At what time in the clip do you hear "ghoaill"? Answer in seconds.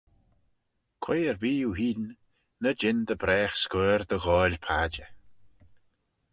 4.23-4.57